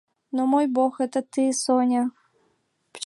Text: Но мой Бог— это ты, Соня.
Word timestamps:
Но 0.35 0.41
мой 0.47 0.65
Бог— 0.65 0.99
это 0.99 1.21
ты, 1.21 1.53
Соня. 1.53 2.09